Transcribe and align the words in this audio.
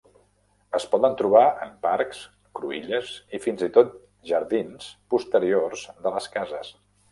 Es 0.77 0.85
poden 0.93 1.11
trobar 1.19 1.43
en 1.65 1.75
parcs, 1.87 2.21
cruïlles, 2.61 3.13
i 3.39 3.41
fins 3.45 3.63
i 3.69 3.71
tot 3.77 3.93
jardins 4.33 4.91
posteriors 5.15 5.87
de 6.07 6.17
les 6.19 6.33
cases. 6.39 6.77